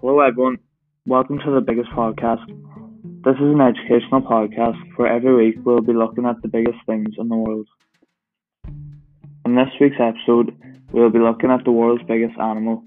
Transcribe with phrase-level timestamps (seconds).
[0.00, 0.56] Hello, everyone.
[1.04, 2.46] Welcome to the biggest podcast.
[3.22, 7.16] This is an educational podcast where every week we'll be looking at the biggest things
[7.18, 7.68] in the world.
[9.44, 10.56] In this week's episode,
[10.90, 12.82] we'll be looking at the world's biggest animal,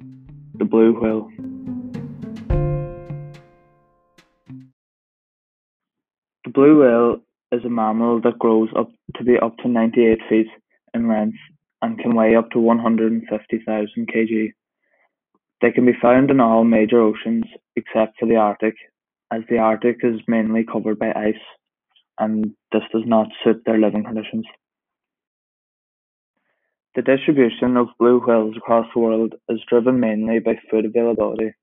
[0.56, 1.30] the blue whale.
[6.46, 7.18] The blue whale
[7.52, 10.48] is a mammal that grows up to be up to 98 feet
[10.96, 11.38] in length
[11.84, 14.54] and can weigh up to 150,000 kg.
[15.64, 17.46] They can be found in all major oceans
[17.78, 18.76] except for the Arctic,
[19.32, 21.46] as the Arctic is mainly covered by ice
[22.20, 24.46] and this does not suit their living conditions.
[26.96, 31.54] The distribution of blue whales across the world is driven mainly by food availability.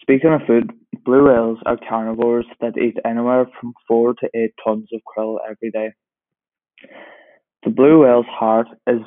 [0.00, 0.70] Speaking of food,
[1.04, 5.72] blue whales are carnivores that eat anywhere from 4 to 8 tons of krill every
[5.72, 5.90] day.
[7.64, 9.02] The blue whale's heart is,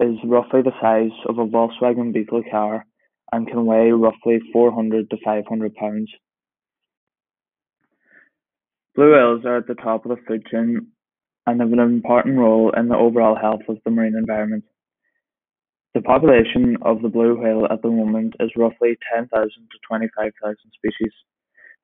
[0.00, 2.84] is roughly the size of a Volkswagen Beetle car
[3.32, 6.10] and can weigh roughly 400 to 500 pounds.
[8.94, 10.88] Blue whales are at the top of the food chain
[11.46, 14.64] and have an important role in the overall health of the marine environment.
[15.94, 21.12] The population of the blue whale at the moment is roughly 10,000 to 25,000 species.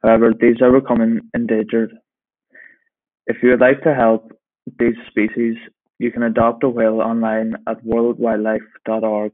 [0.03, 1.93] However, these are becoming endangered.
[3.27, 4.33] If you would like to help
[4.79, 5.57] these species,
[5.99, 9.33] you can adopt a whale online at worldwildlife.org.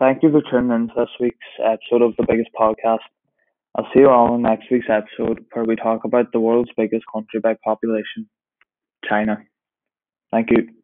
[0.00, 3.00] Thank you for tuning in to this week's episode of the biggest podcast.
[3.76, 7.04] I'll see you all in next week's episode where we talk about the world's biggest
[7.14, 8.28] country by population,
[9.08, 9.44] China.
[10.32, 10.79] Thank you.